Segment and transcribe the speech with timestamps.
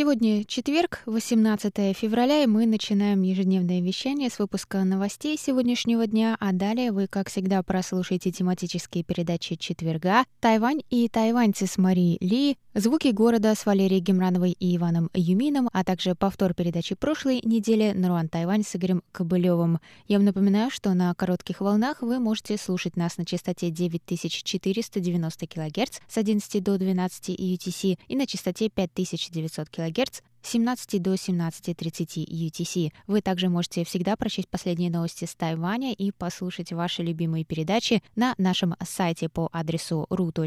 [0.00, 6.52] Сегодня четверг, 18 февраля, и мы начинаем ежедневное вещание с выпуска новостей сегодняшнего дня, а
[6.52, 13.08] далее вы, как всегда, прослушаете тематические передачи четверга «Тайвань и тайваньцы» с Марией Ли, «Звуки
[13.08, 18.64] города» с Валерией Гемрановой и Иваном Юмином, а также повтор передачи прошлой недели «Наруан Тайвань»
[18.64, 19.80] с Игорем Кобылевым.
[20.08, 25.98] Я вам напоминаю, что на коротких волнах вы можете слушать нас на частоте 9490 кГц
[26.08, 32.26] с 11 до 12 UTC и на частоте 5900 кГц кГц с 17 до 17.30
[32.26, 32.92] UTC.
[33.06, 38.34] Вы также можете всегда прочесть последние новости с Тайваня и послушать ваши любимые передачи на
[38.38, 40.46] нашем сайте по адресу ru.rti.org.tw.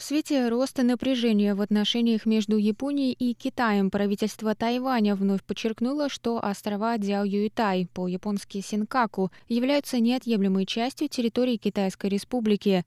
[0.04, 6.38] В свете роста напряжения в отношениях между Японией и Китаем правительство Тайваня вновь подчеркнуло, что
[6.44, 12.84] острова Дяо Юйтай, по-японски Синкаку, являются неотъемлемой частью территории Китайской Республики.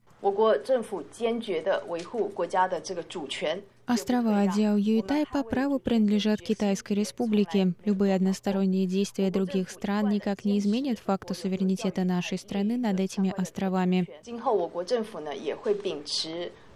[3.88, 7.72] Острова Дяо Юйтай по праву принадлежат Китайской Республике.
[7.84, 14.06] Любые односторонние действия других стран никак не изменят факту суверенитета нашей страны над этими островами.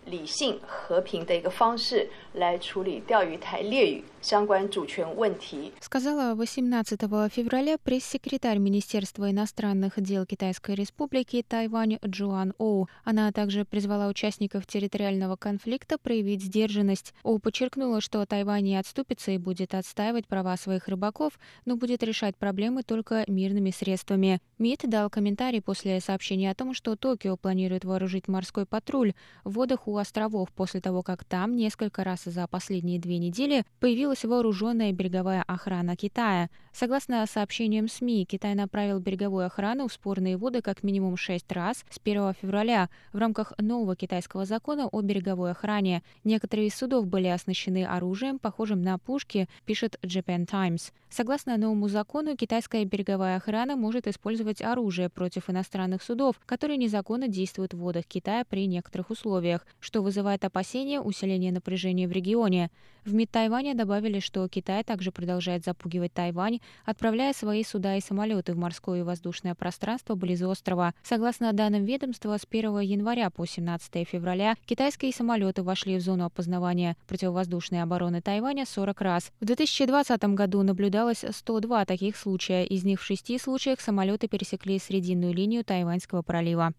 [0.04, 4.04] 理性和平的一个方式来处理钓鱼台列屿。
[4.21, 5.71] 相关主权问题.
[5.79, 6.99] Сказала 18
[7.31, 12.89] февраля пресс-секретарь Министерства иностранных дел Китайской Республики Тайвань Джуан Оу.
[13.03, 17.13] Она также призвала участников территориального конфликта проявить сдержанность.
[17.23, 22.35] Оу подчеркнула, что Тайвань не отступится и будет отстаивать права своих рыбаков, но будет решать
[22.35, 24.41] проблемы только мирными средствами.
[24.57, 29.13] МИД дал комментарий после сообщения о том, что Токио планирует вооружить морской патруль
[29.43, 34.10] в водах у островов после того, как там несколько раз за последние две недели появилась
[34.24, 36.48] вооруженная береговая охрана Китая.
[36.74, 42.00] Согласно сообщениям СМИ, Китай направил береговую охрану в спорные воды как минимум шесть раз с
[42.02, 46.02] 1 февраля в рамках нового китайского закона о береговой охране.
[46.24, 50.94] Некоторые из судов были оснащены оружием, похожим на пушки, пишет Japan Times.
[51.10, 57.74] Согласно новому закону, китайская береговая охрана может использовать оружие против иностранных судов, которые незаконно действуют
[57.74, 62.70] в водах Китая при некоторых условиях, что вызывает опасения усиления напряжения в регионе.
[63.04, 68.54] В МИД Тайваня добавили, что Китай также продолжает запугивать Тайвань, отправляя свои суда и самолеты
[68.54, 70.94] в морское и воздушное пространство близ острова.
[71.02, 76.96] Согласно данным ведомства, с 1 января по 17 февраля китайские самолеты вошли в зону опознавания
[77.06, 79.32] противовоздушной обороны Тайваня 40 раз.
[79.40, 85.34] В 2020 году наблюдалось 102 таких случая, из них в шести случаях самолеты пересекли срединную
[85.34, 86.72] линию Тайваньского пролива.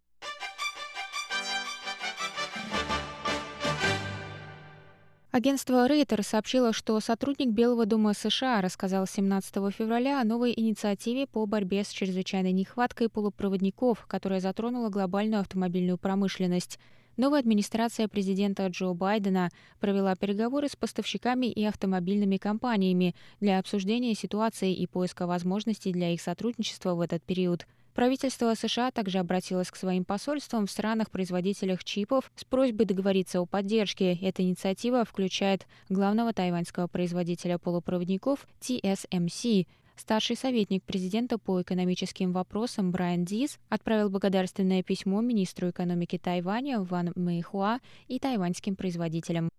[5.33, 11.47] Агентство Рейтер сообщило, что сотрудник Белого дома США рассказал 17 февраля о новой инициативе по
[11.47, 16.77] борьбе с чрезвычайной нехваткой полупроводников, которая затронула глобальную автомобильную промышленность.
[17.17, 19.49] Новая администрация президента Джо Байдена
[19.79, 26.21] провела переговоры с поставщиками и автомобильными компаниями для обсуждения ситуации и поиска возможностей для их
[26.21, 32.43] сотрудничества в этот период– Правительство США также обратилось к своим посольствам в странах-производителях чипов с
[32.43, 34.15] просьбой договориться о поддержке.
[34.15, 39.67] Эта инициатива включает главного тайваньского производителя полупроводников TSMC.
[39.95, 47.13] Старший советник президента по экономическим вопросам Брайан Диз отправил благодарственное письмо министру экономики Тайваня Ван
[47.15, 49.49] Мэйхуа и тайваньским производителям.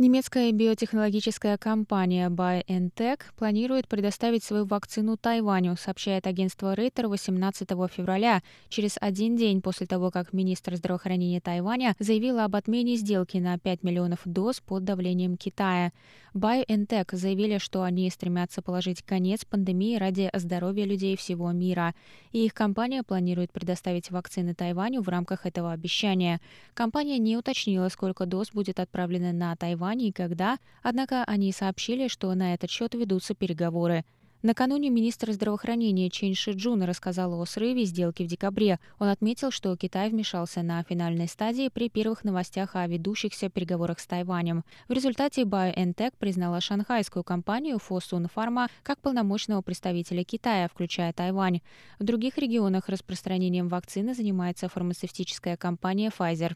[0.00, 8.96] Немецкая биотехнологическая компания BioNTech планирует предоставить свою вакцину Тайваню, сообщает агентство Рейтер 18 февраля, через
[9.00, 14.20] один день после того, как министр здравоохранения Тайваня заявила об отмене сделки на 5 миллионов
[14.24, 15.90] доз под давлением Китая.
[16.38, 21.94] BioNTech заявили, что они стремятся положить конец пандемии ради здоровья людей всего мира.
[22.30, 26.40] И их компания планирует предоставить вакцины Тайваню в рамках этого обещания.
[26.74, 32.32] Компания не уточнила, сколько доз будет отправлено на Тайвань и когда, однако они сообщили, что
[32.34, 34.04] на этот счет ведутся переговоры.
[34.42, 38.78] Накануне министр здравоохранения Чен Шиджун рассказал о срыве сделки в декабре.
[39.00, 44.06] Он отметил, что Китай вмешался на финальной стадии при первых новостях о ведущихся переговорах с
[44.06, 44.62] Тайванем.
[44.86, 51.60] В результате BioNTech признала шанхайскую компанию Fosun Pharma как полномочного представителя Китая, включая Тайвань.
[51.98, 56.54] В других регионах распространением вакцины занимается фармацевтическая компания Pfizer.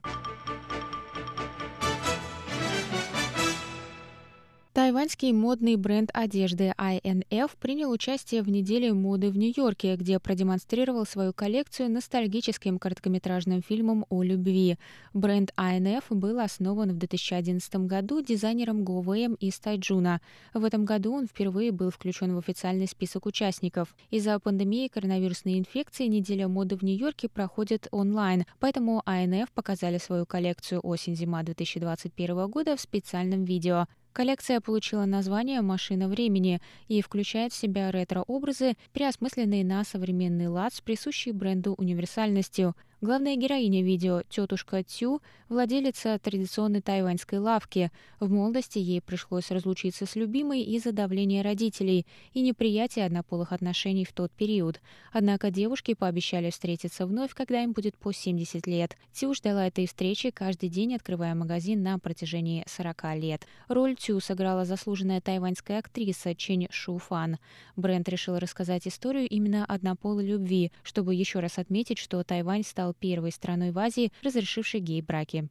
[4.83, 11.33] Тайваньский модный бренд одежды INF принял участие в неделе моды в Нью-Йорке, где продемонстрировал свою
[11.33, 14.79] коллекцию ностальгическим короткометражным фильмом о любви.
[15.15, 20.21] Бренд INF был основан в 2011 году дизайнером Го Вэем из Тайджуна.
[20.53, 23.95] В этом году он впервые был включен в официальный список участников.
[24.11, 30.81] Из-за пандемии коронавирусной инфекции неделя моды в Нью-Йорке проходит онлайн, поэтому INF показали свою коллекцию
[30.83, 33.87] осень-зима 2021 года в специальном видео.
[34.13, 40.81] Коллекция получила название «Машина времени» и включает в себя ретро-образы, переосмысленные на современный лад с
[40.81, 47.91] присущей бренду универсальностью– Главная героиня видео, тетушка Тю, владелица традиционной тайваньской лавки.
[48.21, 54.13] В молодости ей пришлось разлучиться с любимой из-за давления родителей и неприятия однополых отношений в
[54.13, 54.81] тот период.
[55.13, 58.97] Однако девушки пообещали встретиться вновь, когда им будет по 70 лет.
[59.13, 63.49] Тю ждала этой встречи каждый день, открывая магазин на протяжении 40 лет.
[63.67, 67.39] Роль Тю сыграла заслуженная тайваньская актриса Чень Шуфан.
[67.75, 72.95] Бренд решил рассказать историю именно однополой любви, чтобы еще раз отметить, что Тайвань стал стал
[72.99, 75.49] первой страной в Азии, разрешившей гей-браки.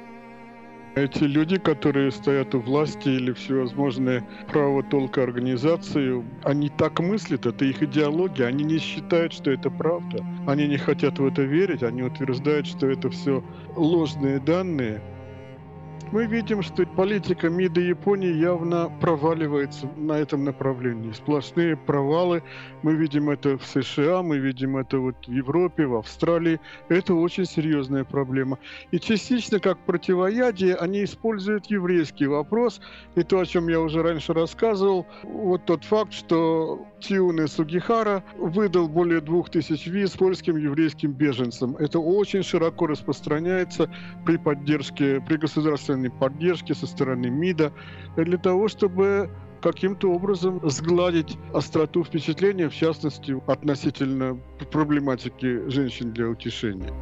[0.94, 7.66] Эти люди, которые стоят у власти или всевозможные право толка организации, они так мыслят, это
[7.66, 10.24] их идеология, они не считают, что это правда.
[10.46, 13.44] Они не хотят в это верить, они утверждают, что это все
[13.76, 15.02] ложные данные–
[16.12, 21.10] мы видим, что политика МИДа Японии явно проваливается на этом направлении.
[21.12, 22.42] Сплошные провалы.
[22.82, 26.60] Мы видим это в США, мы видим это вот в Европе, в Австралии.
[26.90, 28.58] Это очень серьезная проблема.
[28.90, 32.82] И частично как противоядие они используют еврейский вопрос.
[33.14, 38.88] И то, о чем я уже раньше рассказывал, вот тот факт, что Тиуне Сугихара выдал
[38.88, 41.76] более двух тысяч виз польским еврейским беженцам.
[41.76, 43.90] Это очень широко распространяется
[44.24, 47.72] при поддержке, при государственной поддержке со стороны МИДа
[48.16, 49.30] для того, чтобы
[49.62, 54.38] каким-то образом сгладить остроту впечатления, в частности, относительно
[54.70, 56.92] проблематики женщин для утешения.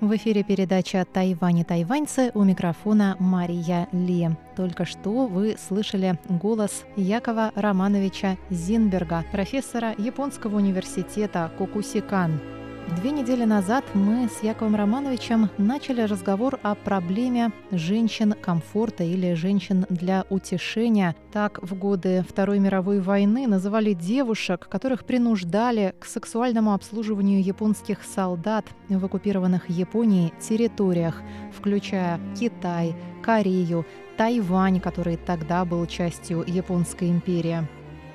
[0.00, 4.30] В эфире передача «Тайвань и тайваньцы» у микрофона Мария Ли.
[4.56, 12.40] Только что вы слышали голос Якова Романовича Зинберга, профессора Японского университета Кокусикан.
[12.88, 19.86] Две недели назад мы с Яковом Романовичем начали разговор о проблеме женщин комфорта или женщин
[19.88, 21.14] для утешения.
[21.32, 28.66] Так в годы Второй мировой войны называли девушек, которых принуждали к сексуальному обслуживанию японских солдат
[28.88, 31.22] в оккупированных Японией территориях,
[31.56, 37.66] включая Китай, Корею, Тайвань, который тогда был частью Японской империи.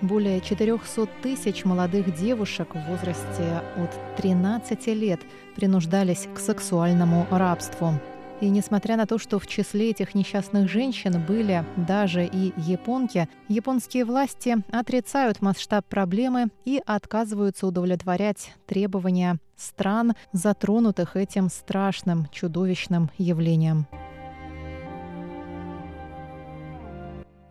[0.07, 5.19] Более 400 тысяч молодых девушек в возрасте от 13 лет
[5.55, 7.93] принуждались к сексуальному рабству.
[8.41, 14.03] И несмотря на то, что в числе этих несчастных женщин были даже и японки, японские
[14.03, 23.87] власти отрицают масштаб проблемы и отказываются удовлетворять требования стран, затронутых этим страшным, чудовищным явлением.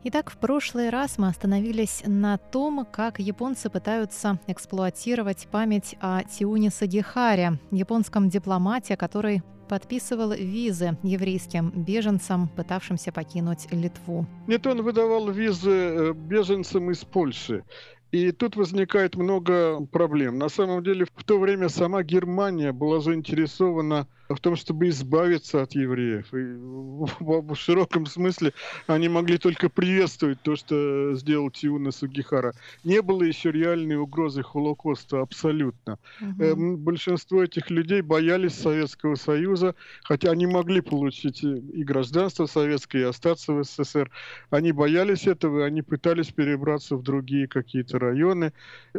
[0.07, 6.69] Итак, в прошлый раз мы остановились на том, как японцы пытаются эксплуатировать память о Тиуне
[6.69, 14.27] Сагихаре, японском дипломате, который подписывал визы еврейским беженцам, пытавшимся покинуть Литву.
[14.47, 17.65] Нет, он выдавал визы э, беженцам из Польши.
[18.13, 20.37] И тут возникает много проблем.
[20.39, 25.75] На самом деле, в то время сама Германия была заинтересована в том, чтобы избавиться от
[25.75, 26.33] евреев.
[26.33, 28.53] И в, широком смысле
[28.87, 32.55] они могли только приветствовать то, что сделал Тиуна Сугихара.
[32.85, 35.99] Не было еще реальной угрозы Холокоста абсолютно.
[36.21, 36.77] Угу.
[36.79, 43.53] Большинство этих людей боялись Советского Союза, хотя они могли получить и гражданство советское, и остаться
[43.53, 44.11] в СССР.
[44.51, 48.53] Они боялись этого, они пытались перебраться в другие какие-то районы.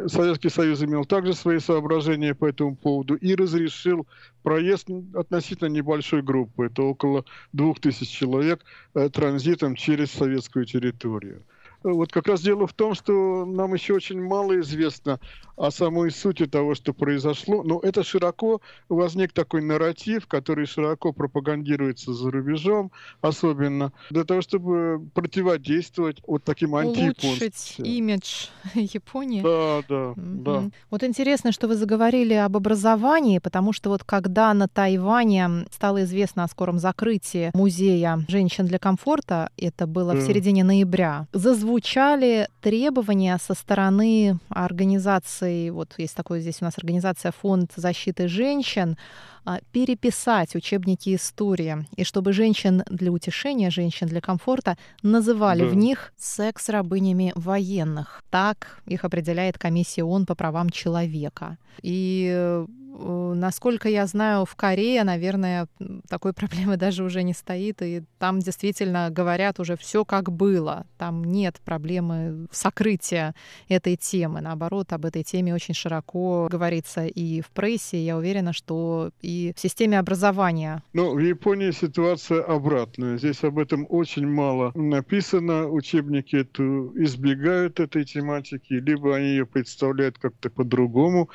[0.08, 4.08] Советский Союз имел также свои соображения по этому поводу и разрешил
[4.46, 11.44] проезд относительно небольшой группы, это около двух тысяч человек, э, транзитом через советскую территорию.
[11.82, 15.20] Вот как раз дело в том, что нам еще очень мало известно
[15.56, 17.64] о самой сути того, что произошло.
[17.64, 25.02] Но это широко возник такой нарратив, который широко пропагандируется за рубежом, особенно для того, чтобы
[25.14, 27.30] противодействовать вот таким антияпонским.
[27.30, 29.42] Улучшить имидж Японии.
[29.42, 30.16] Да, да, угу.
[30.18, 30.64] да.
[30.90, 36.44] Вот интересно, что вы заговорили об образовании, потому что вот когда на Тайване стало известно
[36.44, 40.20] о скором закрытии музея женщин для комфорта, это было да.
[40.20, 46.78] в середине ноября, зазвучали требования со стороны организации организацией, вот есть такой здесь у нас
[46.78, 48.98] организация Фонд защиты женщин,
[49.46, 55.70] а, переписать учебники истории, и чтобы женщин для утешения, женщин для комфорта называли да.
[55.70, 58.24] в них секс-рабынями военных.
[58.30, 61.58] Так их определяет комиссия ООН по правам человека.
[61.84, 62.66] И э,
[62.98, 65.68] насколько я знаю, в Корее, наверное,
[66.10, 70.86] такой проблемы даже уже не стоит, и там действительно говорят уже все как было.
[70.98, 73.36] Там нет проблемы сокрытия
[73.68, 74.42] этой темы.
[74.42, 78.04] Наоборот, об этой теме очень широко говорится и в прессе.
[78.04, 80.84] Я уверена, что и в системе образования.
[80.94, 83.18] Ну, в Японии ситуация обратная.
[83.18, 85.68] Здесь об этом очень мало написано.
[85.68, 91.30] Учебники избегают этой тематики, либо они ее представляют как-то по-другому.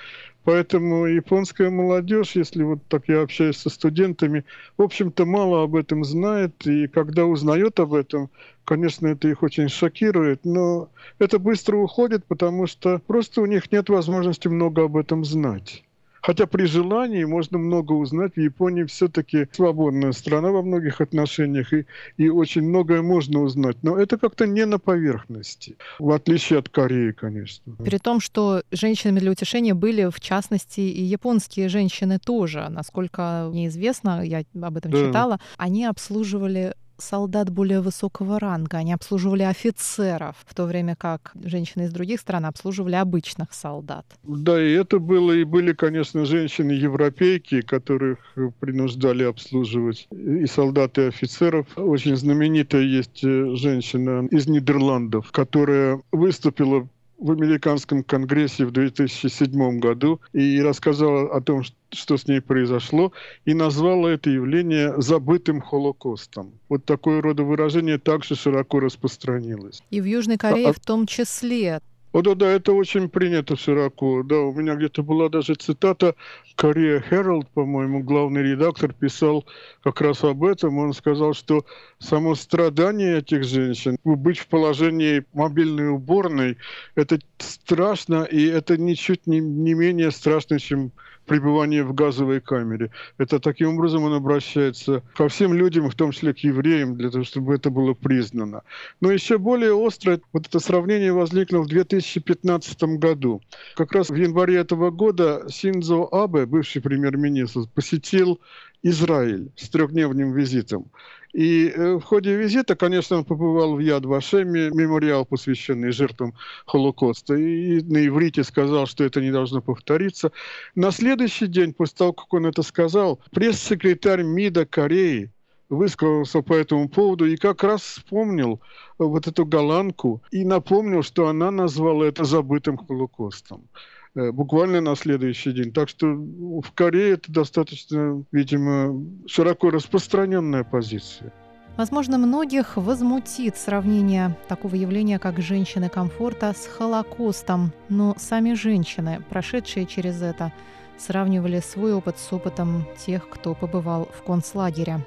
[0.44, 4.44] Поэтому японская молодежь, если вот так я общаюсь со студентами,
[4.78, 8.30] в общем-то мало об этом знает, и когда узнает об этом,
[8.64, 13.90] конечно, это их очень шокирует, но это быстро уходит, потому что просто у них нет
[13.90, 15.84] возможности много об этом знать.
[16.22, 18.34] Хотя при желании можно много узнать.
[18.36, 21.86] В Японии все-таки свободная страна во многих отношениях, и,
[22.16, 23.76] и очень многое можно узнать.
[23.82, 27.74] Но это как-то не на поверхности, в отличие от Кореи, конечно.
[27.76, 32.68] При том, что женщинами для утешения были, в частности, и японские женщины тоже.
[32.70, 35.06] Насколько мне известно, я об этом да.
[35.06, 41.82] читала, они обслуживали солдат более высокого ранга, они обслуживали офицеров, в то время как женщины
[41.84, 44.06] из других стран обслуживали обычных солдат.
[44.22, 48.18] Да, и это было, и были, конечно, женщины-европейки, которых
[48.60, 51.66] принуждали обслуживать и солдат, и офицеров.
[51.76, 56.88] Очень знаменитая есть э, женщина из Нидерландов, которая выступила
[57.20, 61.62] в американском конгрессе в 2007 году и рассказала о том,
[61.92, 63.12] что с ней произошло,
[63.44, 66.52] и назвала это явление забытым Холокостом.
[66.68, 69.82] Вот такое рода выражение также широко распространилось.
[69.90, 71.80] И в Южной Корее а, в том числе.
[72.12, 74.24] О, да, да, это очень принято широко.
[74.24, 76.16] Да, у меня где-то была даже цитата
[76.56, 79.46] Корея Herald, по-моему, главный редактор писал
[79.84, 80.78] как раз об этом.
[80.78, 81.64] Он сказал, что
[82.00, 86.58] само страдание этих женщин, быть в положении мобильной уборной,
[86.96, 90.90] это страшно, и это ничуть не, не менее страшно, чем
[91.30, 92.90] пребывание в газовой камере.
[93.16, 97.22] Это таким образом он обращается ко всем людям, в том числе к евреям, для того,
[97.22, 98.62] чтобы это было признано.
[99.00, 103.40] Но еще более остро вот это сравнение возникло в 2015 году.
[103.76, 108.40] Как раз в январе этого года Синзо Абе, бывший премьер-министр, посетил
[108.82, 110.90] Израиль с трехдневным визитом.
[111.32, 116.34] И э, в ходе визита, конечно, он побывал в Яд Вашеме, мемориал, посвященный жертвам
[116.66, 120.32] Холокоста, и на иврите сказал, что это не должно повториться.
[120.74, 125.30] На следующий день, после того, как он это сказал, пресс-секретарь МИДа Кореи
[125.68, 128.60] высказался по этому поводу и как раз вспомнил
[128.98, 133.68] вот эту голландку и напомнил, что она назвала это забытым Холокостом
[134.14, 135.72] буквально на следующий день.
[135.72, 141.32] Так что в Корее это достаточно, видимо, широко распространенная позиция.
[141.76, 147.72] Возможно, многих возмутит сравнение такого явления, как женщины комфорта, с Холокостом.
[147.88, 150.52] Но сами женщины, прошедшие через это,
[150.98, 154.98] сравнивали свой опыт с опытом тех, кто побывал в концлагере.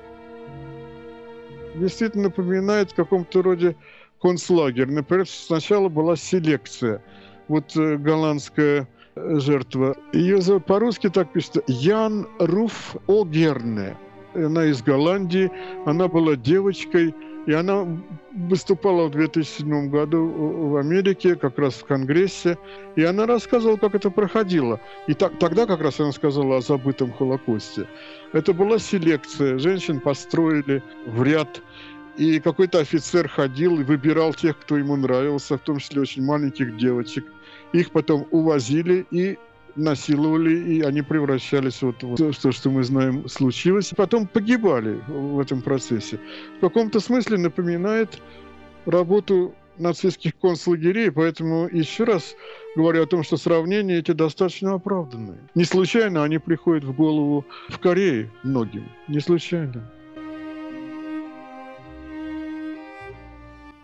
[1.76, 3.76] Действительно напоминает в каком-то роде
[4.22, 4.90] концлагерь.
[4.90, 7.04] Например, сначала была селекция.
[7.48, 9.96] Вот э, голландская жертва.
[10.12, 13.96] Ее по-русски так пишется Ян Руф Огерне.
[14.34, 15.52] Она из Голландии,
[15.86, 17.14] она была девочкой,
[17.46, 17.86] и она
[18.32, 22.58] выступала в 2007 году в Америке, как раз в Конгрессе,
[22.96, 24.80] и она рассказывала, как это проходило.
[25.08, 27.88] И так, тогда как раз она сказала о забытом Холокосте.
[28.32, 29.60] Это была селекция.
[29.60, 31.62] Женщин построили в ряд,
[32.18, 36.78] и какой-то офицер ходил и выбирал тех, кто ему нравился, в том числе очень маленьких
[36.78, 37.26] девочек.
[37.72, 39.38] Их потом увозили и
[39.76, 43.92] насиловали, и они превращались вот в то, что мы знаем случилось.
[43.96, 46.20] Потом погибали в этом процессе.
[46.58, 48.22] В каком-то смысле напоминает
[48.86, 52.36] работу нацистских концлагерей, поэтому еще раз
[52.76, 55.40] говорю о том, что сравнения эти достаточно оправданные.
[55.56, 58.88] Не случайно они приходят в голову в Корее многим.
[59.08, 59.92] Не случайно.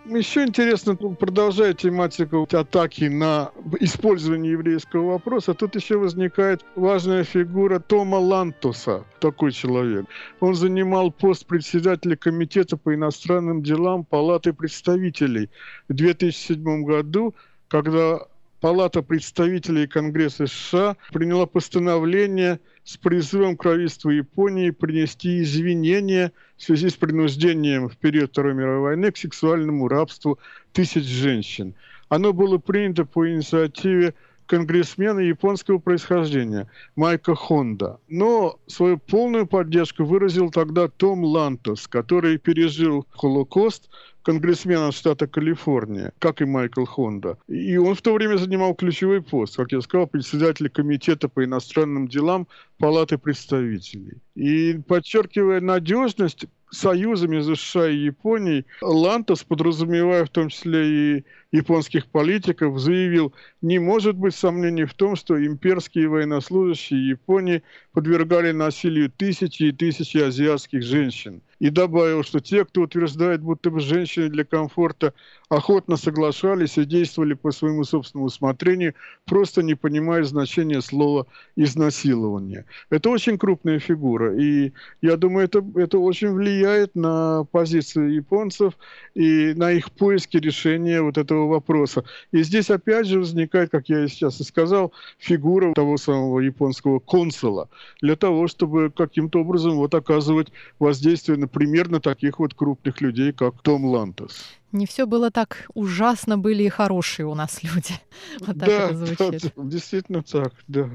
[0.09, 7.79] Еще интересно, ну, продолжая тематику атаки на использование еврейского вопроса, тут еще возникает важная фигура
[7.79, 10.07] Тома Лантуса, такой человек.
[10.39, 15.51] Он занимал пост председателя Комитета по иностранным делам Палаты представителей
[15.87, 17.35] в 2007 году,
[17.67, 18.19] когда
[18.59, 26.89] Палата представителей Конгресса США приняла постановление с призывом к правительству Японии принести извинения в связи
[26.89, 30.39] с принуждением в период Второй мировой войны к сексуальному рабству
[30.73, 31.73] тысяч женщин.
[32.09, 34.13] Оно было принято по инициативе
[34.49, 37.99] конгрессмена японского происхождения Майка Хонда.
[38.09, 43.89] Но свою полную поддержку выразил тогда Том Лантос, который пережил Холокост–
[44.23, 47.37] конгрессмена штата Калифорния, как и Майкл Хонда.
[47.47, 52.07] И он в то время занимал ключевой пост, как я сказал, председатель комитета по иностранным
[52.07, 54.17] делам Палаты представителей.
[54.35, 62.05] И подчеркивая надежность союза между США и Японией, Лантос, подразумевая в том числе и японских
[62.07, 69.63] политиков, заявил, не может быть сомнений в том, что имперские военнослужащие Японии подвергали насилию тысячи
[69.63, 71.41] и тысячи азиатских женщин.
[71.59, 75.13] И добавил, что те, кто утверждает, будто бы женщины для комфорта
[75.49, 78.93] охотно соглашались и действовали по своему собственному усмотрению,
[79.25, 82.65] просто не понимая значения слова «изнасилование».
[82.89, 88.75] Это очень крупная фигура, и я думаю, это, это очень влияет на позицию японцев
[89.15, 92.03] и на их поиски решения вот этого вопроса.
[92.31, 97.69] И здесь опять же возникает, как я сейчас и сказал, фигура того самого японского консула
[98.01, 103.61] для того, чтобы каким-то образом вот оказывать воздействие на примерно таких вот крупных людей, как
[103.61, 104.58] Том Лантес.
[104.71, 107.93] Не все было так ужасно, были и хорошие у нас люди.
[108.39, 109.53] Вот так да, это звучит.
[109.55, 110.89] Да, действительно так, да.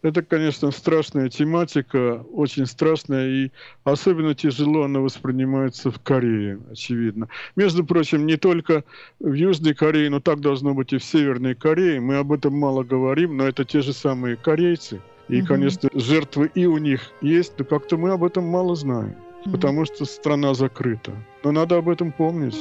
[0.00, 3.50] Это, конечно, страшная тематика, очень страшная, и
[3.82, 7.28] особенно тяжело она воспринимается в Корее, очевидно.
[7.56, 8.84] Между прочим, не только
[9.18, 12.00] в Южной Корее, но так должно быть и в Северной Корее.
[12.00, 15.00] Мы об этом мало говорим, но это те же самые корейцы.
[15.28, 15.48] И, угу.
[15.48, 19.50] конечно, жертвы и у них есть, но как-то мы об этом мало знаем, угу.
[19.50, 21.12] потому что страна закрыта.
[21.42, 22.56] Но надо об этом помнить.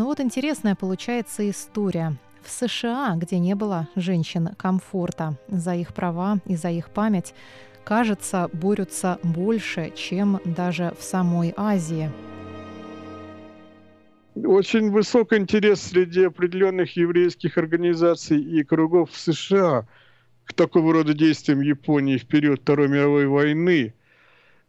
[0.00, 2.16] Ну вот интересная получается история.
[2.42, 7.34] В США, где не было женщин комфорта, за их права и за их память,
[7.84, 12.10] кажется, борются больше, чем даже в самой Азии.
[14.36, 19.86] Очень высокий интерес среди определенных еврейских организаций и кругов в США
[20.46, 23.92] к такого рода действиям Японии в период Второй мировой войны.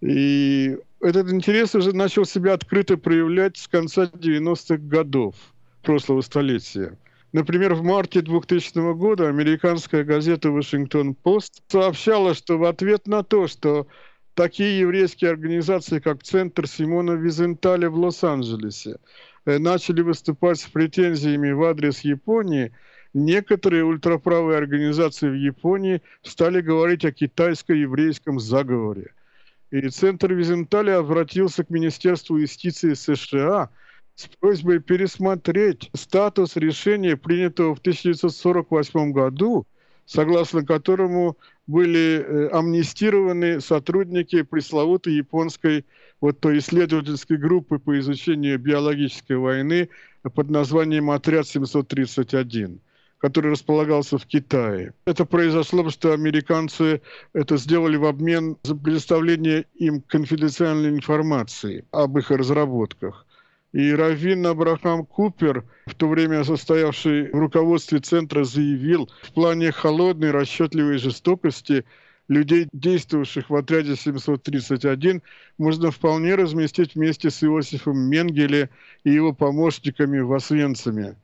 [0.02, 5.36] И этот интерес уже начал себя открыто проявлять с конца 90-х годов
[5.82, 6.98] прошлого столетия.
[7.34, 13.88] Например, в марте 2000 года американская газета «Вашингтон-Пост» сообщала, что в ответ на то, что
[14.36, 18.98] такие еврейские организации, как Центр Симона Визенталя в Лос-Анджелесе,
[19.46, 22.74] э, начали выступать с претензиями в адрес Японии,
[23.14, 29.14] некоторые ультраправые организации в Японии стали говорить о китайско-еврейском заговоре–
[29.72, 33.70] и Центр Визентали обратился к Министерству юстиции США
[34.16, 39.66] с просьбой пересмотреть статус решения, принятого в 1948 году,
[40.06, 45.86] согласно которому были э, амнистированы сотрудники пресловутой японской
[46.20, 49.88] вот той исследовательской группы по изучению биологической войны
[50.36, 52.80] под названием «Отряд 731»
[53.22, 54.94] который располагался в Китае.
[55.06, 57.02] Это произошло, что американцы
[57.34, 63.28] это сделали в обмен за предоставление им конфиденциальной информации об их разработках.
[63.74, 70.32] И Равин Абрахам Купер, в то время состоявший в руководстве центра, заявил, в плане холодной,
[70.32, 71.86] расчетливой жестокости
[72.28, 75.22] людей, действовавших в отряде 731,
[75.58, 78.70] можно вполне разместить вместе с Иосифом Менгеле
[79.04, 81.16] и его помощниками в Освенциме.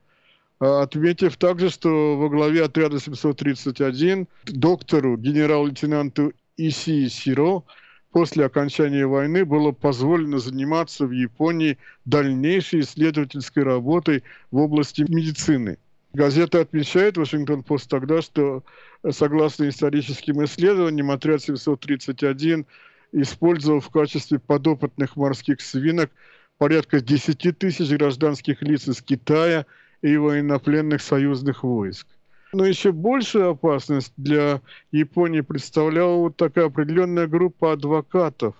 [0.60, 7.63] А, отметив также, что во главе отряда 731 доктору, генерал-лейтенанту Иси Сиро
[8.12, 15.78] после окончания войны было позволено заниматься в Японии дальнейшей исследовательской работой в области медицины.
[16.13, 18.63] Газета отмечает, Вашингтон-Пост тогда, что
[19.12, 22.65] согласно историческим исследованиям, отряд 731
[23.12, 26.10] использовал в качестве подопытных морских свинок
[26.58, 29.67] порядка 10 тысяч гражданских лиц из Китая–
[30.02, 32.08] и военнопленных союзных войск.
[32.54, 38.56] Но еще большую опасность для Японии представляла вот такая определенная группа адвокатов,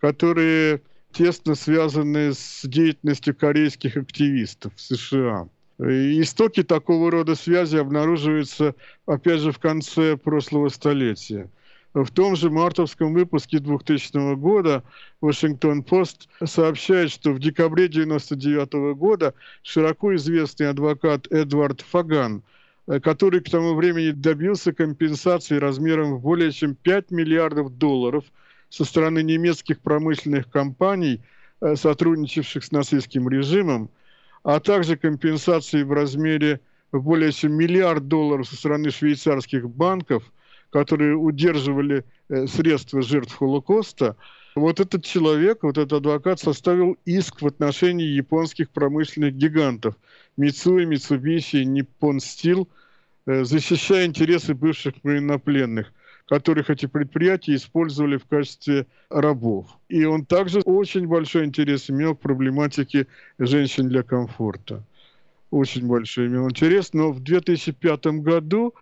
[0.00, 5.48] которые тесно связаны с деятельностью корейских активистов в США.
[5.80, 8.74] И истоки такого рода связи обнаруживаются,
[9.06, 11.48] опять же, в конце прошлого столетия.
[11.94, 14.82] В том же мартовском выпуске 2000 года
[15.22, 22.42] Вашингтон-Пост сообщает, что в декабре 1999 года широко известный адвокат Эдвард Фаган,
[22.86, 28.24] э, который к тому времени добился компенсации размером в более чем 5 миллиардов долларов
[28.68, 31.22] со стороны немецких промышленных компаний,
[31.62, 33.88] э, сотрудничавших с нацистским режимом,
[34.42, 36.60] а также компенсации в размере
[36.92, 40.22] более чем миллиард долларов со стороны швейцарских банков–
[40.70, 44.16] которые удерживали э, средства жертв Холокоста,
[44.54, 49.94] вот этот человек, вот этот адвокат составил иск в отношении японских промышленных гигантов
[50.36, 52.66] Мицуи, Мицубиши, Nippon Steel,
[53.26, 55.92] э, защищая интересы бывших военнопленных,
[56.26, 59.66] которых эти предприятия использовали в качестве рабов.
[59.88, 63.06] И он также очень большой интерес имел к проблематике
[63.38, 64.84] женщин для комфорта.
[65.50, 66.92] Очень большой имел интерес.
[66.92, 68.74] Но в 2005 году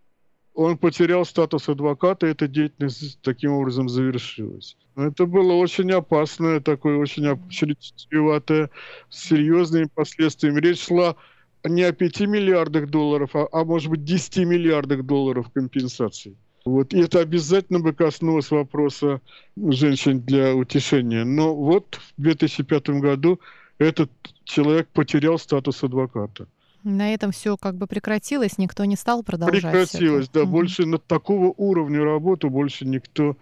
[0.57, 4.77] он потерял статус адвоката, и эта деятельность таким образом завершилась.
[4.97, 8.71] Это было очень опасное, такое очень чреватое,
[9.11, 10.61] с серьезными последствиями.
[10.61, 11.15] Речь шла
[11.63, 16.37] не о 5 миллиардах долларов, а, а может быть 10 миллиардах долларов компенсаций.
[16.65, 16.95] Вот.
[16.95, 19.21] И это обязательно бы коснулось вопроса
[19.57, 21.25] женщин для утешения.
[21.25, 23.41] Но вот в 2005 году
[23.79, 24.11] этот
[24.45, 26.49] человек потерял статус адвоката.
[26.87, 29.61] На этом все как бы прекратилось, никто не стал продолжать.
[29.61, 30.43] Прекратилось, да.
[30.43, 30.51] Угу.
[30.51, 33.37] Больше на такого уровня работу больше никто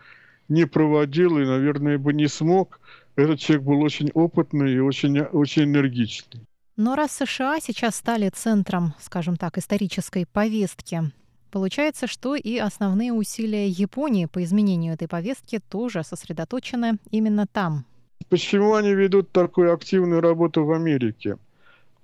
[0.48, 2.80] не проводил и, наверное, бы не смог.
[3.16, 6.40] Этот человек был очень опытный и очень, очень энергичный.
[6.76, 11.02] Но раз США сейчас стали центром, скажем так, исторической повестки,
[11.50, 17.84] получается, что и основные усилия Японии по изменению этой повестки тоже сосредоточены именно там.
[18.30, 21.36] Почему они ведут такую активную работу в Америке?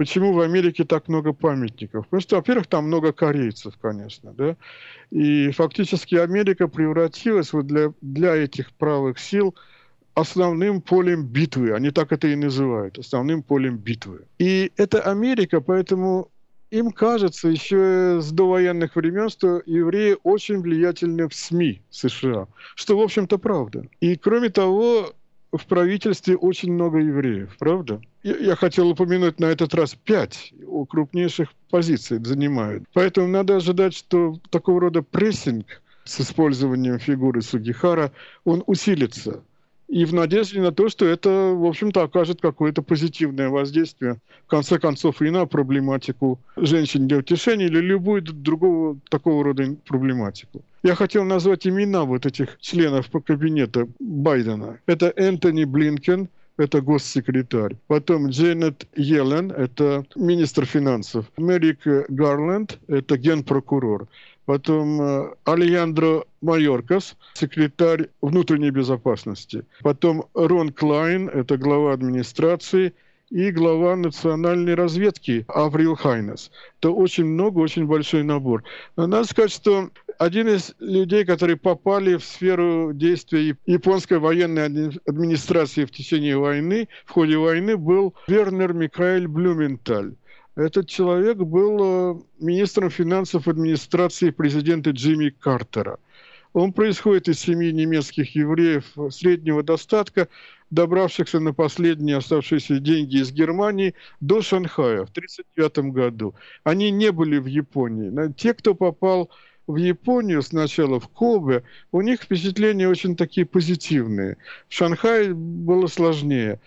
[0.01, 2.07] Почему в Америке так много памятников?
[2.07, 4.57] Потому что, во-первых, там много корейцев, конечно, да,
[5.11, 9.55] и фактически Америка превратилась вот для, для этих правых сил
[10.15, 14.21] основным полем битвы, они так это и называют, основным полем битвы.
[14.39, 16.31] И это Америка, поэтому
[16.71, 23.03] им кажется еще с довоенных времен, что евреи очень влиятельны в СМИ США, что, в
[23.03, 23.85] общем-то, правда.
[24.01, 25.13] И, кроме того,
[25.53, 28.01] в правительстве очень много евреев, правда?
[28.23, 30.53] Я, хотел упомянуть на этот раз пять
[30.89, 32.85] крупнейших позиций занимают.
[32.93, 35.67] Поэтому надо ожидать, что такого рода прессинг
[36.05, 38.13] с использованием фигуры Сугихара,
[38.45, 39.43] он усилится
[39.91, 44.79] и в надежде на то, что это, в общем-то, окажет какое-то позитивное воздействие, в конце
[44.79, 50.63] концов, и на проблематику женщин для утешения или любую другого такого рода проблематику.
[50.85, 54.79] Я хотел назвать имена вот этих членов кабинета Байдена.
[54.87, 56.29] Это Энтони Блинкен,
[56.61, 57.77] это госсекретарь.
[57.87, 61.27] Потом Дженнет Йеллен, это министр финансов.
[61.37, 64.07] Мерик Гарленд, это генпрокурор
[64.51, 72.93] потом э, Алejandro Майоркас, секретарь внутренней безопасности, потом Рон Клайн, это глава администрации,
[73.31, 76.51] и глава национальной разведки Аврил Хайнес.
[76.79, 78.65] Это очень много, очень большой набор.
[78.97, 84.67] Но надо сказать, что один из людей, которые попали в сферу действия японской военной
[85.07, 90.15] администрации в течение войны, в ходе войны, был Вернер Микаэль Блюменталь.
[90.57, 95.99] Этот человек был э, министром финансов администрации президента Джимми Картера.
[96.53, 100.29] Он происходит из семьи немецких евреев среднего достатка,
[100.71, 106.35] добравшихся на последние оставшиеся деньги из Германии до Шанхая в 1939 году.
[106.65, 108.33] Они не были в Японии.
[108.33, 109.31] Те, кто попал
[109.67, 114.37] в Японию сначала, в Кобе, у них впечатления очень такие позитивные.
[114.69, 116.61] В Шанхае было сложнее.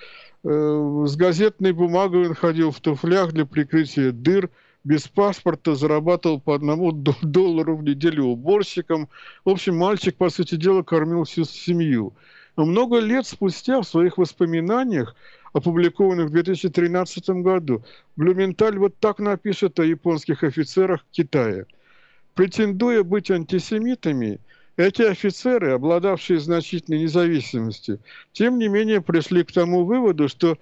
[0.45, 4.49] Э, с газетной бумагой он ходил в туфлях для прикрытия дыр,
[4.83, 9.09] без паспорта, зарабатывал по одному доллару в неделю уборщиком.
[9.45, 12.13] В общем, мальчик, по сути дела, кормил всю семью.
[12.55, 15.15] Но много лет спустя в своих воспоминаниях,
[15.53, 17.83] опубликованных в 2013 году,
[18.15, 21.65] Блюменталь вот так напишет о японских офицерах Китая.
[22.35, 24.39] Претендуя быть антисемитами,
[24.75, 27.99] эти офицеры, обладавшие значительной независимостью,
[28.31, 30.57] тем не менее пришли к тому выводу, что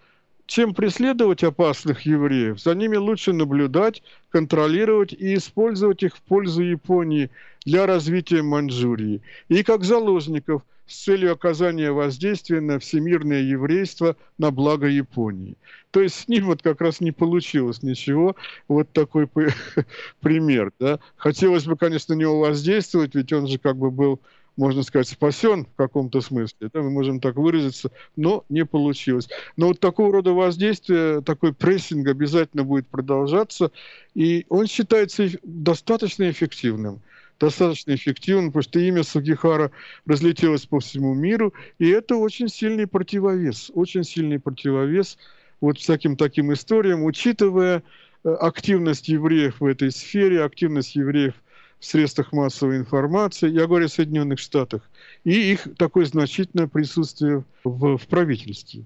[0.45, 7.30] чем преследовать опасных евреев, за ними лучше наблюдать, контролировать и использовать их в пользу Японии
[7.65, 9.21] для развития Маньчжурии.
[9.49, 15.56] И как заложников– с целью оказания воздействия на всемирное еврейство на благо Японии.
[15.91, 18.36] То есть с ним вот как раз не получилось ничего.
[18.67, 19.30] Вот такой
[20.19, 20.71] пример.
[20.80, 20.99] Да?
[21.15, 24.19] Хотелось бы, конечно, на него воздействовать, ведь он же как бы был
[24.58, 29.30] можно сказать, спасен в каком-то смысле, да, мы можем так выразиться, но не получилось.
[29.58, 33.72] Но вот такого рода воздействие, такой прессинг обязательно будет продолжаться,
[34.14, 37.02] и он считается достаточно эффективным
[37.40, 39.72] достаточно эффективно, потому что имя Сугихара
[40.06, 45.18] разлетелось по всему миру, и это очень сильный противовес, очень сильный противовес
[45.60, 47.82] вот всяким таким историям, учитывая
[48.24, 51.34] э, активность евреев в этой сфере, активность евреев
[51.82, 54.84] в средствах массовой информации, я говорю о Соединенных Штатах,
[55.24, 58.86] и их такое значительное присутствие в, в правительстве.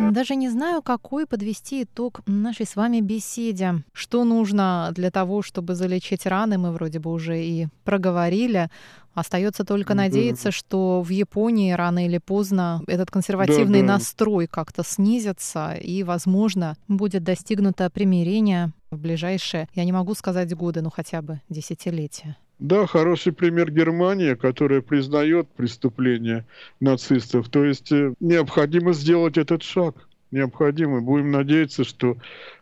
[0.00, 3.82] Даже не знаю, какой подвести итог нашей с вами беседе.
[3.92, 8.70] Что нужно для того, чтобы залечить раны, мы вроде бы уже и проговорили.
[9.14, 13.92] Остается только надеяться, что в Японии рано или поздно этот консервативный да, да.
[13.94, 20.82] настрой как-то снизится, и, возможно, будет достигнуто примирение в ближайшие, я не могу сказать годы,
[20.82, 22.36] но хотя бы десятилетия.
[22.58, 26.46] Да, хороший пример Германия, которая признает преступления
[26.80, 27.48] нацистов.
[27.48, 30.08] То есть э, необходимо сделать этот шаг.
[30.30, 31.00] Необходимо.
[31.00, 32.16] Будем надеяться, что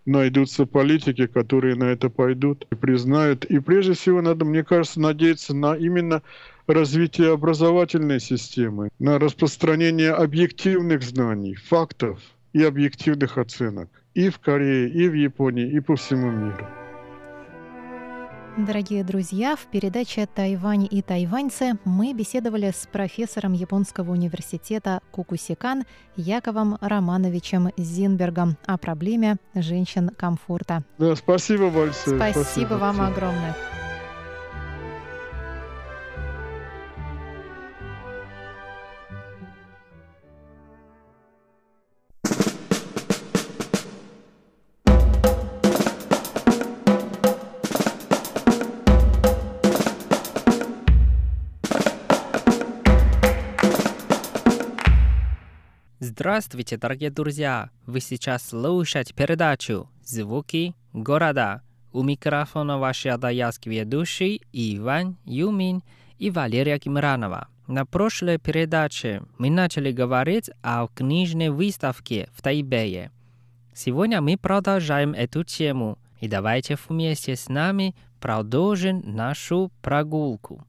[0.04, 3.44] найдутся политики, которые на это пойдут и признают.
[3.44, 6.22] И прежде всего надо, мне кажется, надеяться на именно
[6.66, 12.20] развитие образовательной системы, на распространение объективных знаний, фактов
[12.52, 16.66] и объективных оценок и в Корее, и в Японии, и по всему миру.
[18.58, 25.84] Дорогие друзья, в передаче «Тайвань и тайваньцы» мы беседовали с профессором Японского университета Кукусикан
[26.16, 30.84] Яковом Романовичем Зинбергом о проблеме женщин комфорта.
[30.98, 32.16] Да, спасибо большое.
[32.16, 33.56] Спасибо, спасибо вам огромное.
[56.04, 57.70] Здравствуйте, дорогие друзья!
[57.86, 61.62] Вы сейчас слушаете передачу «Звуки города».
[61.92, 65.84] У микрофона ваши адаялский ведущий Иван Юмин
[66.18, 67.46] и Валерия Кимранова.
[67.68, 73.12] На прошлой передаче мы начали говорить о книжной выставке в Тайбэе.
[73.72, 80.66] Сегодня мы продолжаем эту тему, и давайте вместе с нами продолжим нашу прогулку.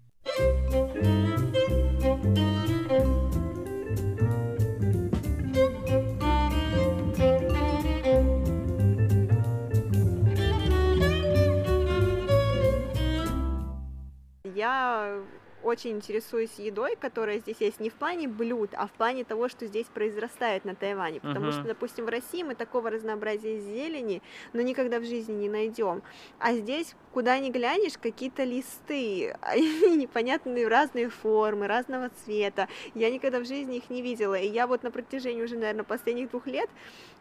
[14.64, 15.20] Я
[15.64, 19.66] очень интересуюсь едой, которая здесь есть не в плане блюд, а в плане того, что
[19.66, 21.22] здесь произрастает на Тайване.
[21.22, 21.52] Потому uh-huh.
[21.54, 24.22] что, допустим, в России мы такого разнообразия зелени,
[24.52, 26.02] но никогда в жизни не найдем.
[26.40, 32.68] А здесь, куда ни глянешь, какие-то листы, они непонятные разные формы, разного цвета.
[32.94, 34.36] Я никогда в жизни их не видела.
[34.36, 36.70] И я вот на протяжении уже, наверное, последних двух лет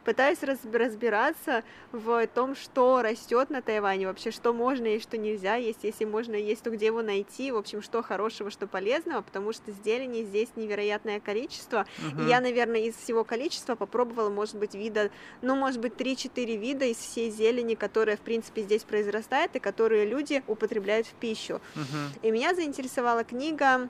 [0.05, 5.81] пытаюсь разбираться в том, что растет на Тайване, вообще, что можно и что нельзя есть,
[5.83, 9.73] если можно есть, то где его найти, в общем, что хорошего что полезного, потому что
[9.85, 11.87] зелени здесь невероятное количество.
[11.99, 12.25] Uh-huh.
[12.25, 15.11] И я, наверное, из всего количества попробовала, может быть, вида,
[15.41, 20.05] ну, может быть, 3-4 вида из всей зелени, которая, в принципе, здесь произрастает и которые
[20.05, 21.61] люди употребляют в пищу.
[21.75, 22.19] Uh-huh.
[22.23, 23.89] И меня заинтересовала книга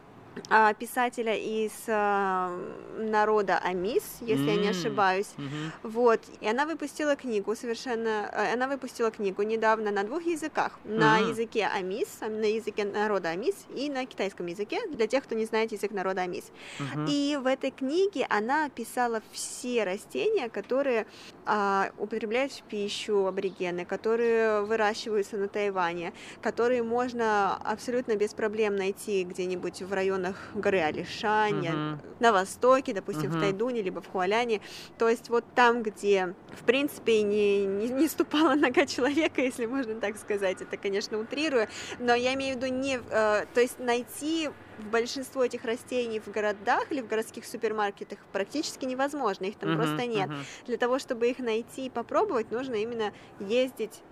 [0.78, 2.58] писателя из а,
[2.98, 4.56] народа Амис, если mm-hmm.
[4.56, 5.30] я не ошибаюсь.
[5.36, 5.70] Mm-hmm.
[5.82, 6.20] Вот.
[6.40, 8.30] И она выпустила книгу совершенно...
[8.32, 10.78] Э, она выпустила книгу недавно на двух языках.
[10.84, 10.98] Mm-hmm.
[10.98, 15.44] На языке Амис, на языке народа Амис и на китайском языке, для тех, кто не
[15.44, 16.50] знает язык народа Амис.
[16.78, 17.06] Mm-hmm.
[17.08, 21.06] И в этой книге она описала все растения, которые
[21.44, 29.24] а, употребляют в пищу аборигены, которые выращиваются на Тайване, которые можно абсолютно без проблем найти
[29.24, 31.98] где-нибудь в районе районах горы Алишань, uh-huh.
[32.20, 33.38] на востоке, допустим, uh-huh.
[33.38, 34.61] в Тайдуне, либо в Хуаляне.
[34.98, 39.94] То есть вот там, где, в принципе, не, не, не ступала нога человека, если можно
[39.94, 43.00] так сказать, это, конечно, утрирую, но я имею в виду не...
[43.11, 48.85] Э, то есть найти в большинство этих растений в городах или в городских супермаркетах практически
[48.85, 50.28] невозможно, их там uh-huh, просто нет.
[50.28, 50.66] Uh-huh.
[50.66, 54.02] Для того, чтобы их найти и попробовать, нужно именно ездить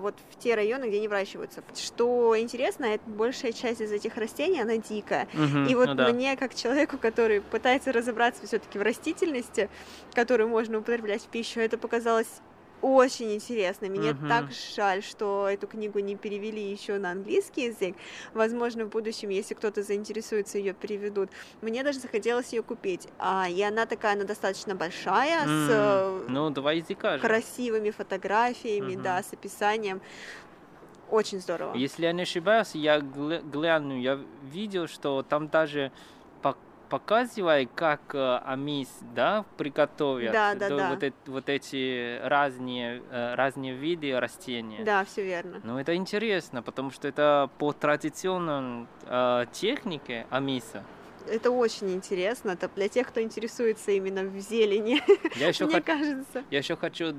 [0.00, 1.62] вот в те районы, где они выращиваются.
[1.74, 5.28] Что интересно, это большая часть из этих растений, она дикая.
[5.34, 6.08] Угу, и вот ну да.
[6.08, 9.68] мне, как человеку, который пытается разобраться все-таки в растительности,
[10.14, 12.28] которую можно употреблять в пищу, это показалось
[12.82, 13.88] очень интересно.
[13.88, 14.28] Мне uh-huh.
[14.28, 17.96] так жаль, что эту книгу не перевели еще на английский язык.
[18.34, 21.30] Возможно, в будущем, если кто-то заинтересуется, ее переведут.
[21.62, 23.08] Мне даже захотелось ее купить.
[23.18, 26.26] А, и она такая, она достаточно большая, mm.
[26.26, 27.22] с ну, два языка же.
[27.22, 29.02] красивыми фотографиями, uh-huh.
[29.02, 30.02] да, с описанием.
[31.10, 31.74] Очень здорово.
[31.74, 35.92] Если я не ошибаюсь, я гляну, я видел, что там даже
[36.92, 40.90] показывай, как э, амис, да, приготовят да, да, да.
[40.90, 44.84] Вот, эти, вот эти разные, э, разные виды растений.
[44.84, 45.62] Да, все верно.
[45.64, 50.84] Ну, это интересно, потому что это по традиционной э, технике амиса.
[51.26, 52.50] Это очень интересно.
[52.50, 55.00] Это для тех, кто интересуется именно в зелени.
[55.36, 55.80] Я еще мне х...
[55.80, 56.44] кажется.
[56.50, 57.14] Я еще хочу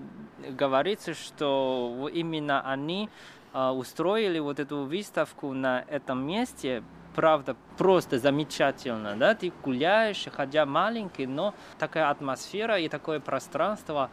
[0.50, 3.10] говорить, что именно они
[3.56, 6.84] э, устроили вот эту выставку на этом месте
[7.14, 14.10] правда просто замечательно, да, ты гуляешь, хотя маленький, но такая атмосфера и такое пространство,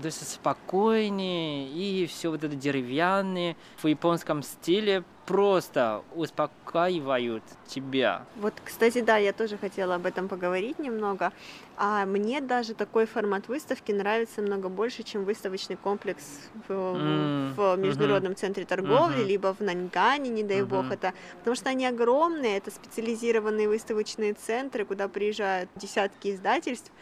[0.00, 8.24] то есть спокойнее и все вот это деревянное в японском стиле просто успокаивают тебя.
[8.36, 11.32] Вот, кстати, да, я тоже хотела об этом поговорить немного.
[11.76, 16.22] А мне даже такой формат выставки нравится много больше, чем выставочный комплекс
[16.68, 17.54] в, mm.
[17.54, 18.36] в Международном uh-huh.
[18.36, 19.26] центре торговли, uh-huh.
[19.26, 20.66] либо в Наньгане, не дай uh-huh.
[20.66, 21.14] бог это.
[21.38, 26.92] Потому что они огромные, это специализированные выставочные центры, куда приезжают десятки издательств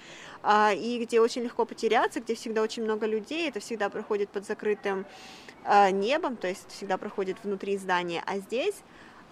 [0.42, 4.46] а, и где очень легко потеряться, где всегда очень много людей, это всегда проходит под
[4.46, 5.04] закрытым
[5.92, 8.82] небом, то есть всегда проходит внутри здания, а здесь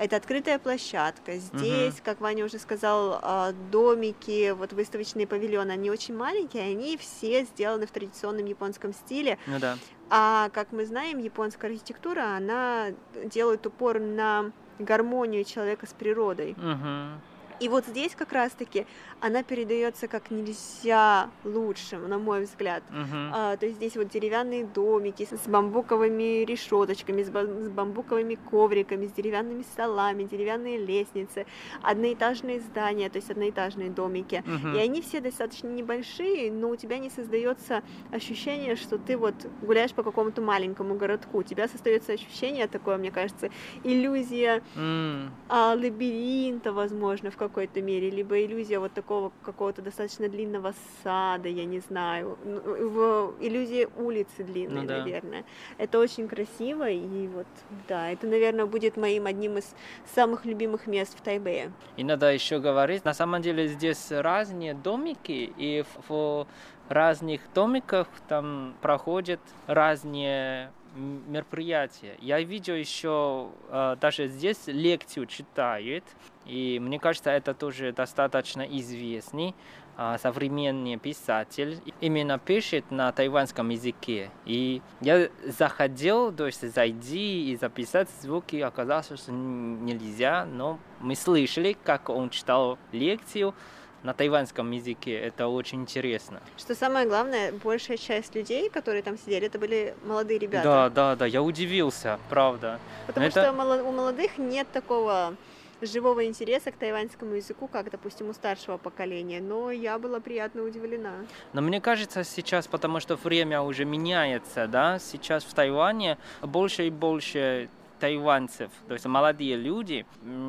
[0.00, 1.36] это открытая площадка.
[1.36, 2.02] Здесь, uh-huh.
[2.02, 7.86] как Ваня уже сказал, а, домики, вот выставочные павильоны, они очень маленькие, они все сделаны
[7.86, 9.36] в традиционном японском стиле.
[9.46, 9.76] Ну да.
[10.08, 12.92] А как мы знаем, японская архитектура, она
[13.26, 16.52] делает упор на гармонию человека с природой.
[16.52, 17.18] Uh-huh.
[17.60, 18.86] И вот здесь как раз-таки
[19.20, 22.82] она передается как нельзя лучше, на мой взгляд.
[22.90, 23.30] Uh-huh.
[23.32, 29.12] А, то есть здесь вот деревянные домики с бамбуковыми решеточками, с, с бамбуковыми ковриками, с
[29.12, 31.46] деревянными столами, деревянные лестницы,
[31.82, 34.42] одноэтажные здания, то есть одноэтажные домики.
[34.46, 34.76] Uh-huh.
[34.76, 39.92] И они все достаточно небольшие, но у тебя не создается ощущение, что ты вот гуляешь
[39.92, 41.38] по какому-то маленькому городку.
[41.38, 43.50] У тебя создается ощущение такое, мне кажется,
[43.84, 45.28] иллюзия mm.
[45.48, 51.64] а, лабиринта, возможно, в какой-то мере, либо иллюзия вот такого какого-то достаточно длинного сада, я
[51.64, 54.98] не знаю, ну, в иллюзия улицы длинной, ну, да.
[54.98, 55.44] наверное.
[55.78, 57.46] Это очень красиво, и вот,
[57.88, 59.74] да, это, наверное, будет моим одним из
[60.14, 61.72] самых любимых мест в Тайбэе.
[61.96, 66.46] И надо еще говорить, на самом деле здесь разные домики, и в,
[66.90, 72.16] разных домиках там проходят разные мероприятия.
[72.20, 76.02] Я видел еще э, даже здесь лекцию читает,
[76.50, 79.54] и мне кажется, это тоже достаточно известный
[79.96, 81.80] э, современный писатель.
[82.00, 84.30] Именно пишет на тайванском языке.
[84.46, 91.76] И я заходил, то есть зайди и записать звуки, оказалось, что нельзя, но мы слышали,
[91.84, 93.54] как он читал лекцию,
[94.02, 95.12] на тайваньском языке.
[95.18, 96.40] Это очень интересно.
[96.56, 100.64] Что самое главное, большая часть людей, которые там сидели, это были молодые ребята.
[100.64, 102.80] Да, да, да, я удивился, правда.
[103.06, 103.52] Потому Но что это...
[103.52, 105.36] у молодых нет такого
[105.82, 111.14] живого интереса к тайваньскому языку, как, допустим, у старшего поколения, но я была приятно удивлена.
[111.52, 116.90] Но мне кажется сейчас, потому что время уже меняется, да, сейчас в Тайване больше и
[116.90, 117.68] больше
[117.98, 120.06] тайванцев, то есть молодые люди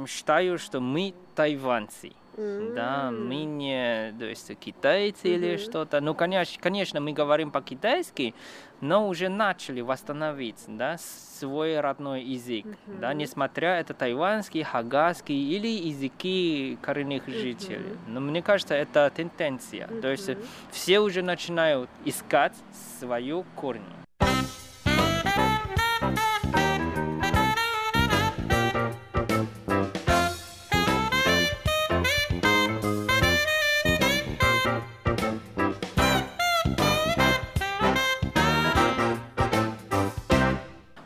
[0.07, 2.13] считают, что мы тайванцы.
[2.37, 2.73] mm-hmm.
[2.73, 5.35] да, мы не, то есть китайцы mm-hmm.
[5.35, 6.01] или что-то.
[6.01, 8.33] Ну, конечно, конечно, мы говорим по-китайски,
[8.81, 12.99] но уже начали восстановить, да, свой родной язык, mm-hmm.
[12.99, 17.77] да, несмотря это тайванский, хагасский или языки коренных жителей.
[17.77, 18.09] Mm-hmm.
[18.09, 20.01] Но мне кажется, это тенденция, mm-hmm.
[20.01, 20.31] то есть
[20.71, 22.53] все уже начинают искать
[22.99, 23.81] свою корень.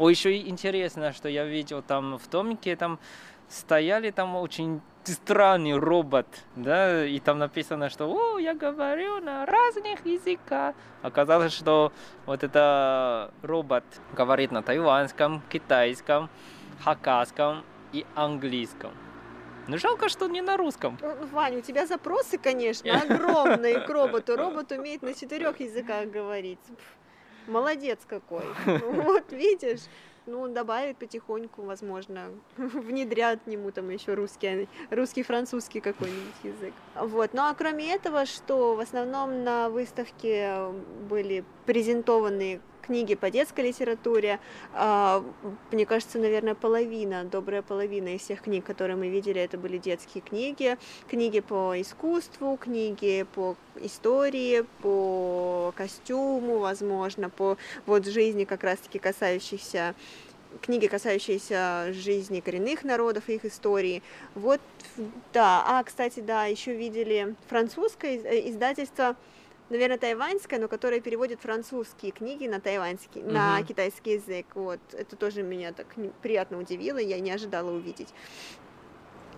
[0.06, 3.00] О, еще интересно, что я видел там в томике, там
[3.50, 10.06] стояли там очень странный робот, да, и там написано, что «О, я говорю на разных
[10.06, 10.76] языках».
[11.02, 11.92] Оказалось, что
[12.28, 13.84] вот это робот
[14.14, 16.30] говорит на тайванском, китайском,
[16.84, 18.92] хакасском и английском.
[19.68, 21.00] Ну, жалко, что не на русском.
[21.02, 24.36] Ну, Ваня, у тебя запросы, конечно, огромные к роботу.
[24.36, 26.60] Робот умеет на четырех языках говорить.
[27.48, 28.44] Молодец какой.
[28.66, 29.82] Вот видишь,
[30.26, 36.74] ну, он добавит потихоньку, возможно, внедрят нему там еще русский, русский, французский какой-нибудь язык.
[36.96, 37.34] Вот.
[37.34, 40.72] Ну, а кроме этого, что в основном на выставке
[41.10, 44.40] были презентованы книги по детской литературе.
[44.74, 45.24] А,
[45.72, 50.22] мне кажется, наверное, половина, добрая половина из всех книг, которые мы видели, это были детские
[50.22, 50.78] книги.
[51.08, 59.96] Книги по искусству, книги по истории, по костюму, возможно, по вот жизни как раз-таки касающихся
[60.62, 64.02] книги, касающиеся жизни коренных народов и их истории.
[64.36, 64.62] Вот,
[65.34, 65.64] да.
[65.68, 69.16] А, кстати, да, еще видели французское э, издательство
[69.70, 73.32] наверное, тайваньская, но которая переводит французские книги на тайваньский, угу.
[73.32, 74.46] на китайский язык.
[74.56, 75.88] Вот это тоже меня так
[76.22, 78.14] приятно удивило, я не ожидала увидеть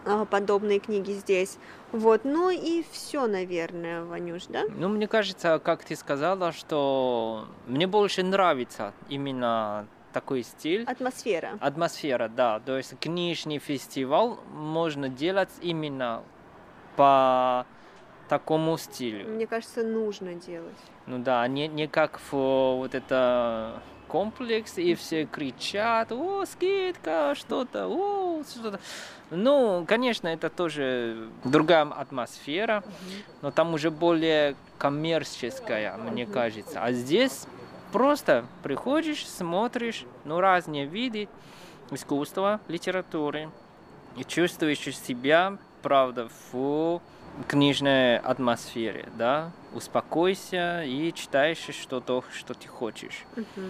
[0.06, 1.58] а, подобные книги здесь.
[1.92, 4.64] Вот, ну и все, наверное, Ванюш, да?
[4.76, 10.84] Ну, мне кажется, как ты сказала, что мне больше нравится именно такой стиль.
[10.84, 11.58] Атмосфера.
[11.60, 12.60] Атмосфера, да.
[12.60, 16.24] То есть книжный фестиваль можно делать именно
[16.96, 17.66] по
[18.28, 19.28] такому стилю.
[19.30, 20.76] Мне кажется, нужно делать.
[21.06, 27.88] Ну да, не, не как в вот это комплекс, и все кричат, о, скидка, что-то,
[27.88, 28.80] о, что-то.
[29.30, 32.84] Ну, конечно, это тоже другая атмосфера,
[33.42, 36.82] но там уже более коммерческая, мне кажется.
[36.82, 37.46] А здесь
[37.92, 41.28] просто приходишь, смотришь, ну, разные виды
[41.92, 43.50] искусства, литературы,
[44.16, 47.02] и чувствуешь себя, правда, в
[47.48, 53.26] книжной атмосфере, да, успокойся и читаешь что-то, что ты хочешь.
[53.36, 53.66] Угу.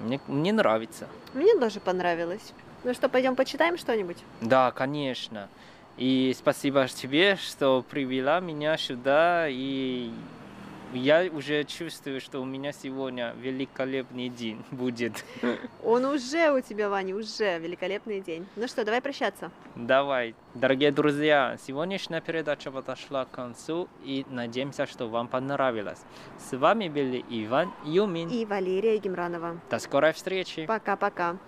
[0.00, 1.08] Мне, мне нравится.
[1.34, 2.52] Мне тоже понравилось.
[2.84, 4.18] Ну что, пойдем почитаем что-нибудь?
[4.40, 5.48] Да, конечно.
[5.96, 10.10] И спасибо тебе, что привела меня сюда и
[10.92, 15.24] я уже чувствую, что у меня сегодня великолепный день будет.
[15.82, 18.46] Он уже у тебя, Ваня, уже великолепный день.
[18.56, 19.50] Ну что, давай прощаться.
[19.74, 20.34] Давай.
[20.54, 26.00] Дорогие друзья, сегодняшняя передача подошла к концу и надеемся, что вам понравилось.
[26.38, 29.60] С вами были Иван Юмин и Валерия Гемранова.
[29.70, 30.66] До скорой встречи.
[30.66, 31.38] Пока-пока.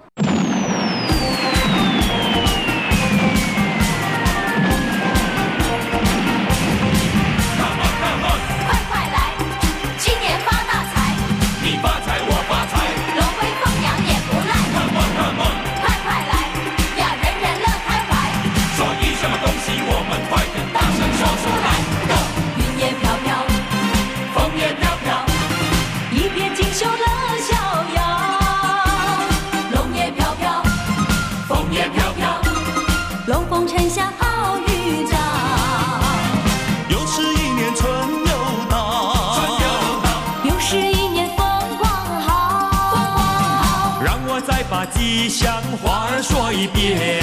[46.53, 47.23] 一遍，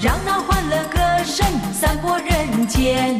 [0.00, 3.18] 让那欢乐歌声散播人间。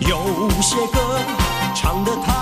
[0.00, 1.20] 有些歌
[1.74, 2.39] 唱得太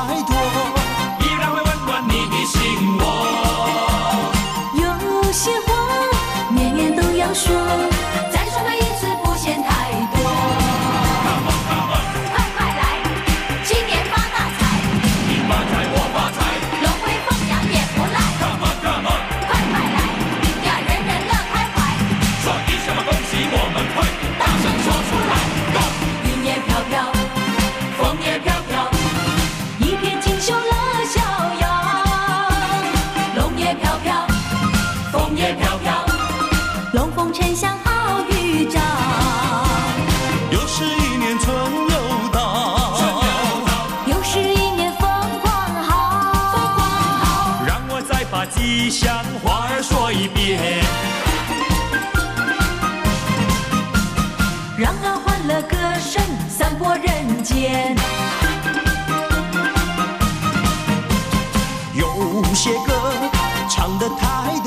[64.16, 64.57] 太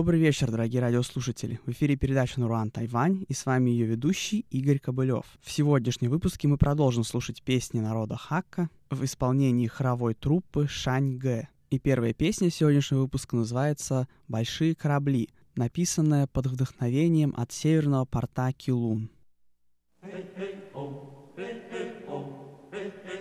[0.00, 1.60] Добрый вечер, дорогие радиослушатели.
[1.66, 5.26] В эфире передача НурАн Тайвань» и с вами ее ведущий Игорь Кобылев.
[5.42, 11.48] В сегодняшнем выпуске мы продолжим слушать песни народа Хакка в исполнении хоровой труппы Шань-Гэ.
[11.68, 19.10] И первая песня сегодняшнего выпуска называется «Большие корабли», написанная под вдохновением от северного порта Килун.
[20.02, 23.19] Hey, hey, oh, hey, hey, oh, hey, hey.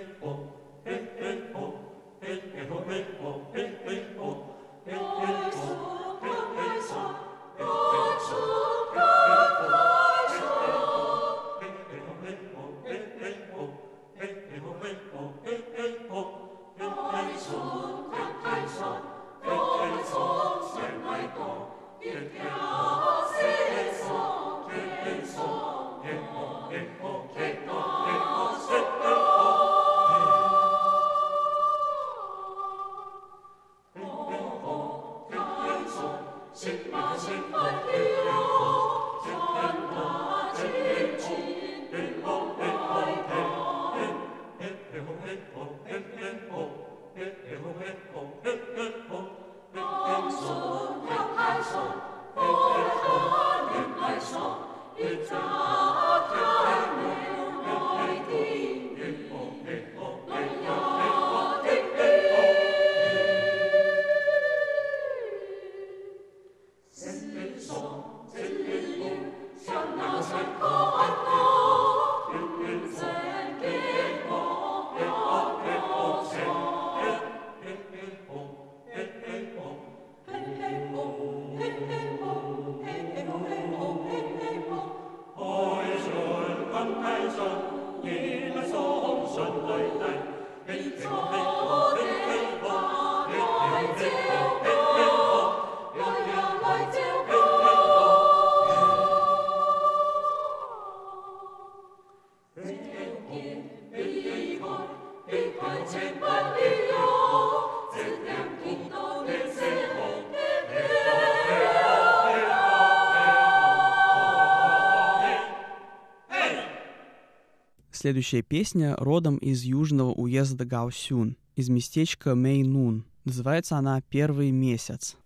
[118.01, 123.03] Следующая песня родом из южного уезда Гаусюн, из местечка Мэйнун.
[123.25, 125.17] Называется она «Первый месяц».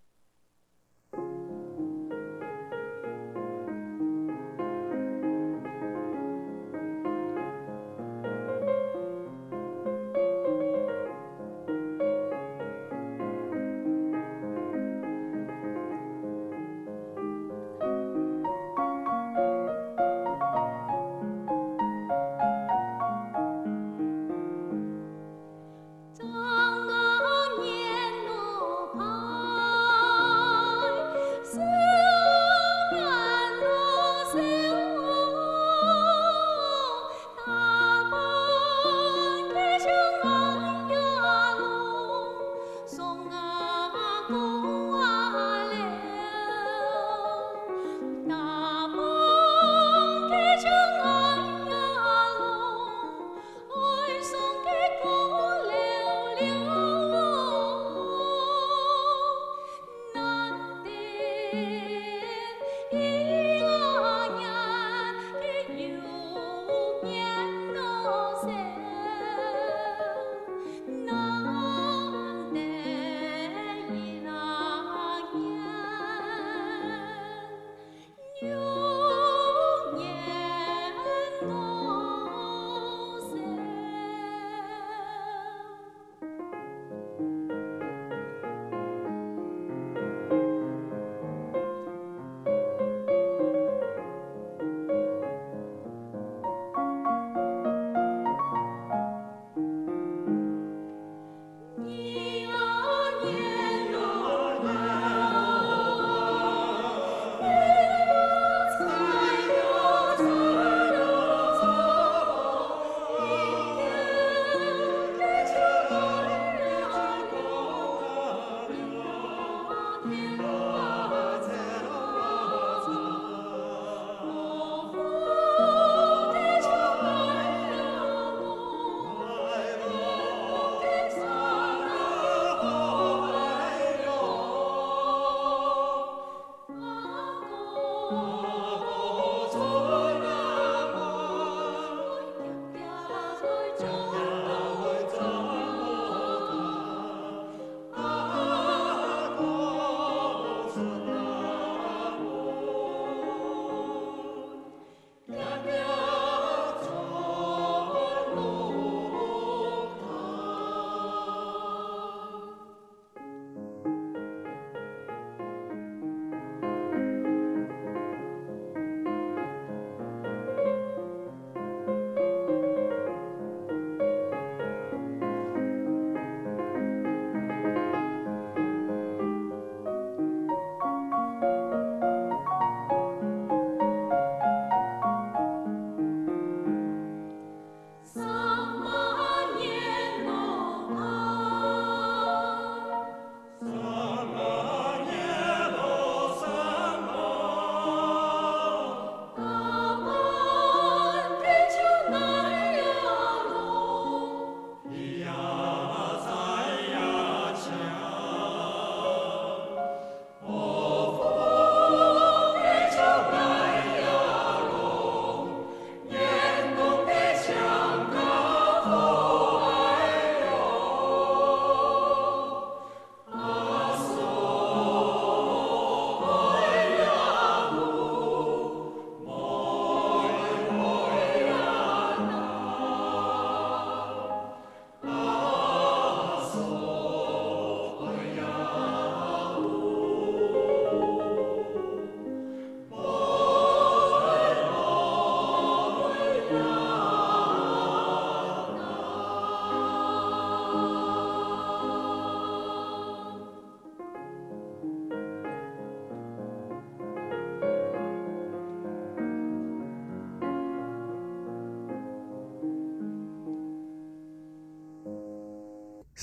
[61.54, 62.03] Amen.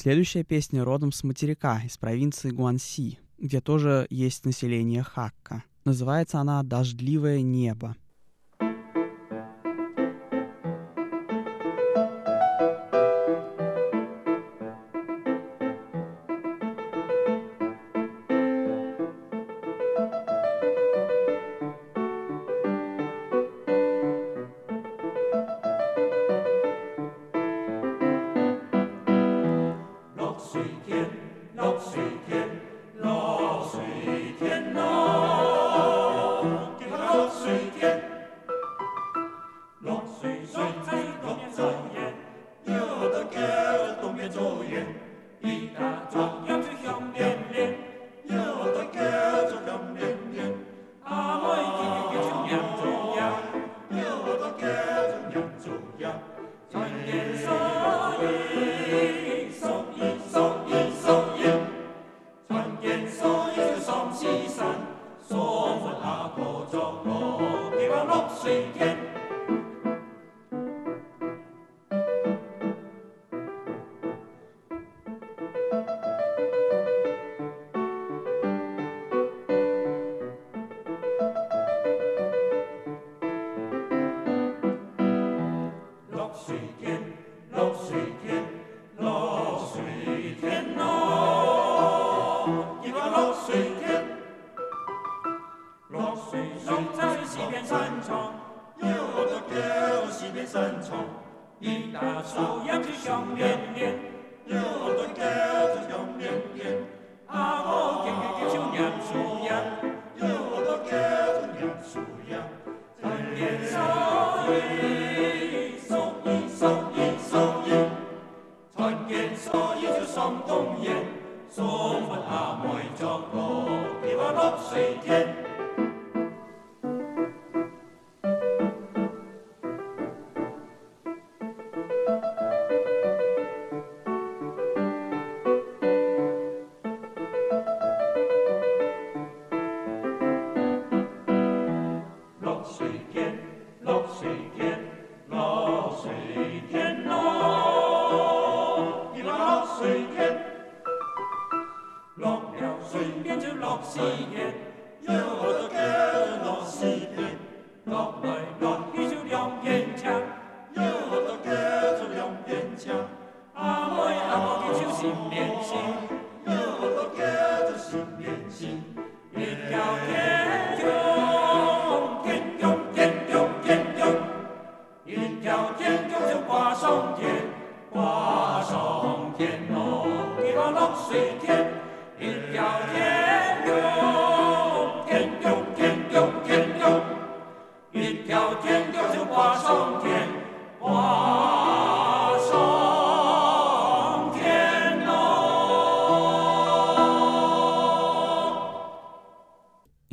[0.03, 5.63] Следующая песня родом с материка, из провинции Гуанси, где тоже есть население Хакка.
[5.85, 7.95] Называется она «Дождливое небо».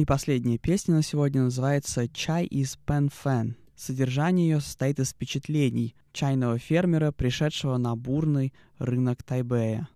[0.08, 3.58] Последняя песня на сегодня называется «Чай из Пен Фэн».
[3.76, 9.90] Содержание ее состоит из впечатлений чайного фермера, пришедшего на бурный рынок Тайбэя.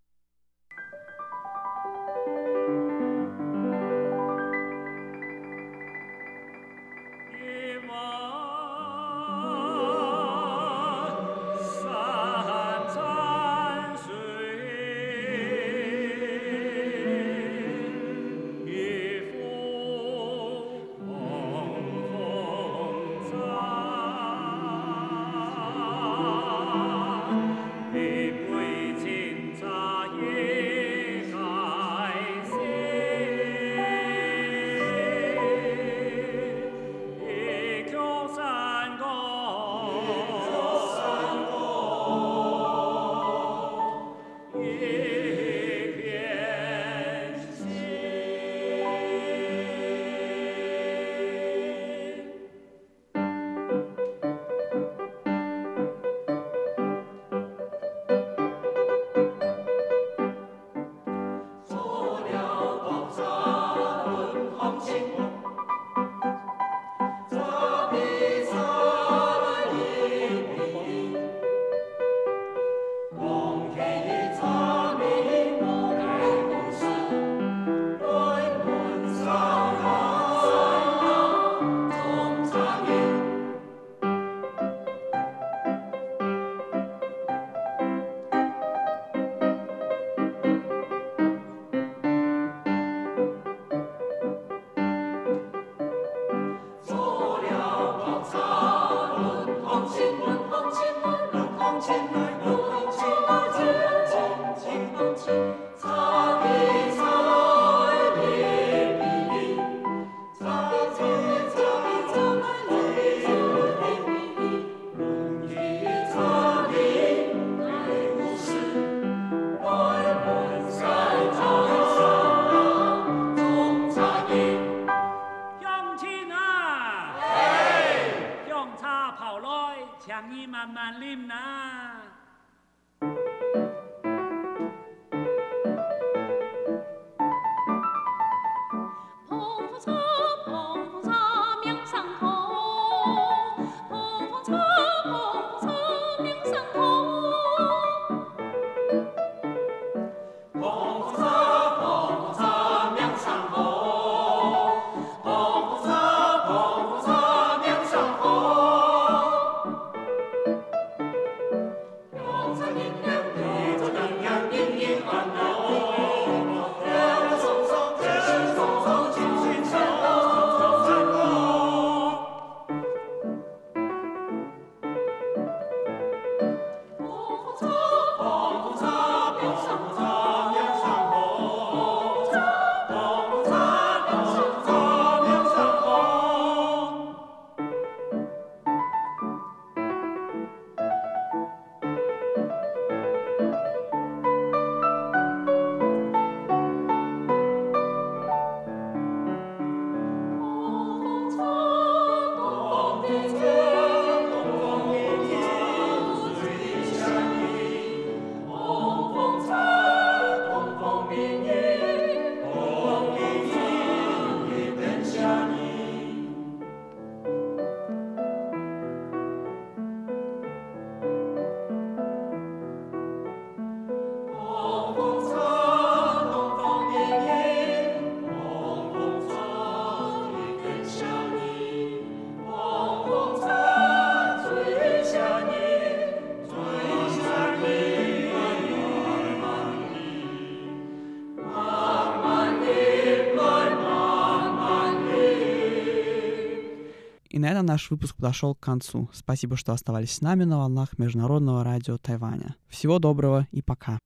[247.71, 249.09] наш выпуск подошел к концу.
[249.13, 252.57] Спасибо, что оставались с нами на волнах Международного радио Тайваня.
[252.69, 253.99] Всего доброго и пока.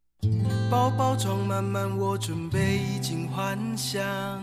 [0.70, 4.42] 包包装满满，我准备衣锦还乡，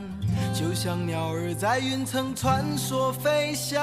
[0.52, 3.80] 就像鸟儿在云层穿梭飞翔，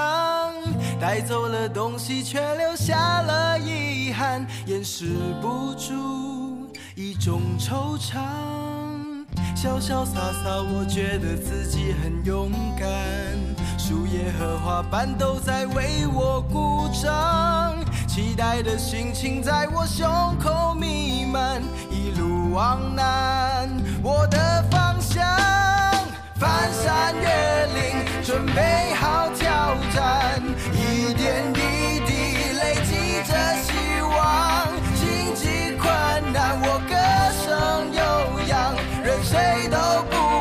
[1.00, 5.06] 带走了东西，却留下了遗憾，掩饰
[5.40, 8.18] 不住一种惆怅。
[9.54, 12.90] 潇潇洒洒，我觉得自己很勇敢，
[13.89, 17.75] 树叶和花瓣都在为我鼓掌
[18.07, 21.59] 期待的心情在我胸口弥漫
[21.89, 23.67] 一路往南
[24.03, 25.25] 我的方向
[26.35, 30.39] 翻山越岭准备好挑战
[30.71, 33.33] 一点一滴累积着
[33.63, 35.89] 希望荆棘困
[36.31, 36.93] 难我歌
[37.41, 40.38] 声悠扬任谁都不